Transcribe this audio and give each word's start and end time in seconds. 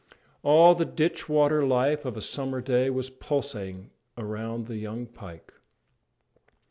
All 0.41 0.73
the 0.73 0.83
ditch 0.83 1.29
water 1.29 1.63
life 1.63 2.05
of 2.05 2.17
a 2.17 2.21
summer 2.21 2.59
day 2.59 2.89
was 2.89 3.11
pulsating 3.11 3.91
around 4.17 4.65
the 4.65 4.77
young 4.77 5.05
pike. 5.05 5.53